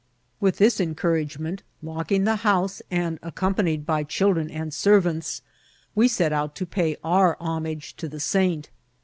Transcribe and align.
With 0.39 0.57
this 0.57 0.79
encouragement, 0.79 1.61
locking 1.83 2.23
the 2.23 2.37
house, 2.37 2.81
and 2.89 3.19
ac 3.21 3.33
companied 3.35 3.85
by 3.85 4.03
children 4.03 4.49
and 4.49 4.73
servants, 4.73 5.43
we 5.93 6.07
set 6.07 6.33
out 6.33 6.55
to 6.55 6.65
pay' 6.65 6.97
our 7.19 7.37
homage 7.39 7.95
to 7.97 8.07
the 8.09 8.19
saint. 8.19 8.71